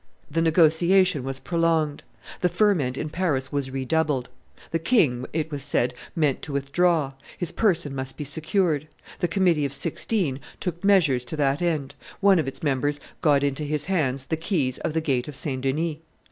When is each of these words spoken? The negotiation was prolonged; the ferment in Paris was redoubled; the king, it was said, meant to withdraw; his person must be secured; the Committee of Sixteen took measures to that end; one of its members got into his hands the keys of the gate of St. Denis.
The 0.31 0.41
negotiation 0.41 1.23
was 1.23 1.37
prolonged; 1.37 2.03
the 2.39 2.49
ferment 2.49 2.97
in 2.97 3.11
Paris 3.11 3.51
was 3.51 3.69
redoubled; 3.69 4.29
the 4.71 4.79
king, 4.79 5.27
it 5.31 5.51
was 5.51 5.61
said, 5.61 5.93
meant 6.15 6.41
to 6.41 6.51
withdraw; 6.51 7.11
his 7.37 7.51
person 7.51 7.93
must 7.93 8.17
be 8.17 8.23
secured; 8.23 8.87
the 9.19 9.27
Committee 9.27 9.63
of 9.63 9.73
Sixteen 9.73 10.39
took 10.59 10.83
measures 10.83 11.23
to 11.25 11.37
that 11.37 11.61
end; 11.61 11.93
one 12.19 12.39
of 12.39 12.47
its 12.47 12.63
members 12.63 12.99
got 13.21 13.43
into 13.43 13.63
his 13.63 13.85
hands 13.85 14.25
the 14.25 14.37
keys 14.37 14.79
of 14.79 14.93
the 14.93 15.01
gate 15.01 15.27
of 15.27 15.35
St. 15.35 15.61
Denis. 15.61 15.97